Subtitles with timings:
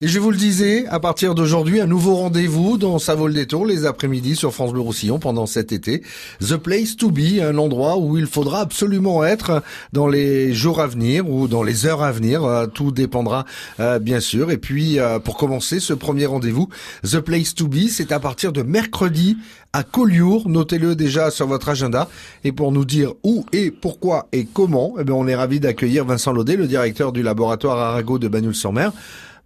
[0.00, 3.34] Et je vous le disais, à partir d'aujourd'hui, un nouveau rendez-vous dans Ça vaut le
[3.34, 6.04] détour les après-midi sur France Bleu Roussillon pendant cet été.
[6.40, 9.60] The Place to Be, un endroit où il faudra absolument être
[9.92, 12.44] dans les jours à venir ou dans les heures à venir.
[12.44, 13.44] Euh, tout dépendra
[13.80, 14.52] euh, bien sûr.
[14.52, 16.68] Et puis, euh, pour commencer ce premier rendez-vous,
[17.02, 19.36] The Place to Be, c'est à partir de mercredi
[19.72, 20.48] à Collioure.
[20.48, 22.08] Notez-le déjà sur votre agenda.
[22.44, 26.04] Et pour nous dire où et pourquoi et comment, eh bien, on est ravi d'accueillir
[26.04, 28.92] Vincent Laudet, le directeur du laboratoire Arago de Bagnoul-sur-Mer.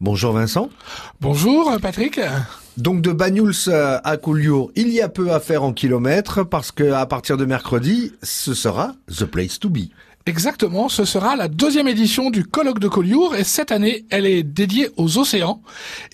[0.02, 0.68] Bonjour Vincent.
[1.20, 2.18] Bonjour Patrick.
[2.76, 6.90] Donc de Banyuls à Collioure, il y a peu à faire en kilomètres parce que
[6.92, 9.90] à partir de mercredi, ce sera the place to be.
[10.24, 14.44] Exactement, ce sera la deuxième édition du colloque de Collioure et cette année, elle est
[14.44, 15.60] dédiée aux océans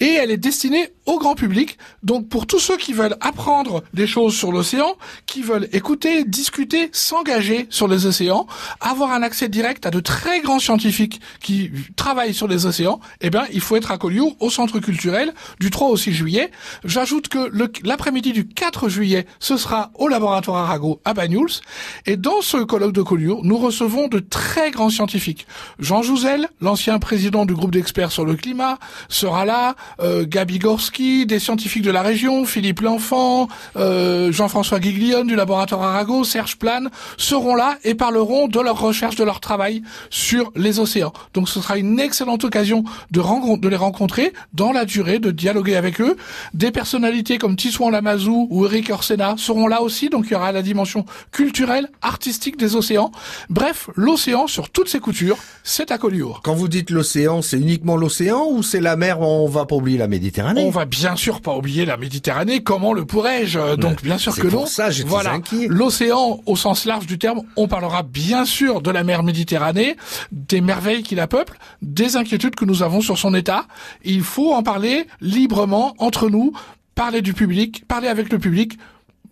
[0.01, 1.77] et elle est destinée au grand public.
[2.03, 4.95] Donc pour tous ceux qui veulent apprendre des choses sur l'océan,
[5.27, 8.47] qui veulent écouter, discuter, s'engager sur les océans,
[8.81, 13.29] avoir un accès direct à de très grands scientifiques qui travaillent sur les océans, eh
[13.29, 16.51] bien, il faut être à Collioure au centre culturel du 3 au 6 juillet.
[16.85, 17.51] J'ajoute que
[17.87, 21.61] l'après-midi du 4 juillet, ce sera au laboratoire Arago à Banyuls
[22.07, 25.47] et dans ce colloque de Collioure, nous recevons de très grands scientifiques.
[25.81, 31.27] Jean Jouzel, l'ancien président du groupe d'experts sur le climat, sera là, euh, Gabi Gorski,
[31.27, 36.91] des scientifiques de la région, Philippe L'Enfant, euh, Jean-François Giglione du laboratoire Arago, Serge Plane,
[37.17, 41.13] seront là et parleront de leur recherche, de leur travail sur les océans.
[41.35, 45.77] Donc ce sera une excellente occasion de, de les rencontrer dans la durée, de dialoguer
[45.77, 46.17] avec eux.
[46.55, 50.53] Des personnalités comme Tissouan Lamazou ou Eric Orsena seront là aussi, donc il y aura
[50.53, 53.11] la dimension culturelle, artistique des océans.
[53.49, 56.41] Bref, l'océan sur toutes ses coutures, c'est à Collioure.
[56.43, 59.99] Quand vous dites l'océan, c'est uniquement l'océan ou c'est la mer On va pas oublier
[59.99, 60.65] la Méditerranée.
[60.65, 62.63] On va bien sûr pas oublier la Méditerranée.
[62.63, 63.77] Comment le pourrais-je?
[63.77, 64.67] Donc bien sûr que non.
[64.67, 65.39] ça, j'étais voilà.
[65.69, 67.43] L'océan au sens large du terme.
[67.57, 69.97] On parlera bien sûr de la mer Méditerranée,
[70.33, 73.67] des merveilles qui la peuplent, des inquiétudes que nous avons sur son état.
[74.05, 76.53] Il faut en parler librement entre nous,
[76.95, 78.79] parler du public, parler avec le public,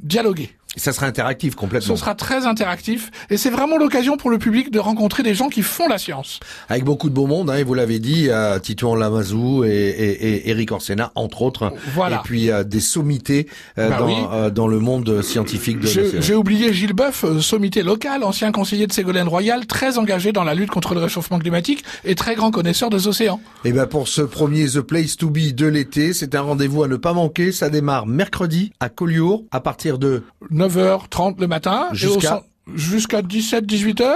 [0.03, 0.51] dialoguer.
[0.77, 1.95] Ça sera interactif complètement.
[1.95, 5.49] Ce sera très interactif et c'est vraiment l'occasion pour le public de rencontrer des gens
[5.49, 6.41] qui font la science.
[6.69, 10.27] Avec beaucoup de beau monde, hein, et vous l'avez dit, euh, Titouan Lamazou et, et,
[10.28, 11.73] et, Eric Orsena, entre autres.
[11.95, 12.17] Voilà.
[12.17, 13.47] Et puis euh, des sommités
[13.78, 18.23] euh, bah dans, euh, dans, le monde scientifique de J'ai oublié Gilles Boeuf, sommité local,
[18.25, 22.15] ancien conseiller de Ségolène Royal, très engagé dans la lutte contre le réchauffement climatique et
[22.15, 23.41] très grand connaisseur des océans.
[23.65, 26.83] Et eh ben pour ce premier The Place to Be de l'été, c'est un rendez-vous
[26.83, 27.53] à ne pas manquer.
[27.53, 30.23] Ça démarre mercredi à Collioure à partir de
[30.69, 32.43] 9h30 le matin jusqu'à
[32.75, 34.15] jusqu'à 17-18 h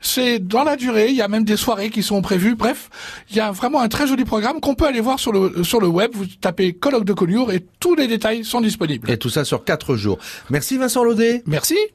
[0.00, 1.08] C'est dans la durée.
[1.10, 2.54] Il y a même des soirées qui sont prévues.
[2.54, 2.88] Bref,
[3.30, 5.80] il y a vraiment un très joli programme qu'on peut aller voir sur le sur
[5.80, 6.10] le web.
[6.14, 9.10] Vous tapez colloque de Collioure et tous les détails sont disponibles.
[9.10, 10.18] Et tout ça sur quatre jours.
[10.48, 11.42] Merci Vincent Laudet.
[11.46, 11.76] Merci.